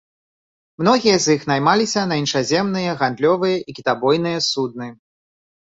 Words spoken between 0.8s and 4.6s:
Многія з іх наймаліся на іншаземныя гандлёвыя і кітабойныя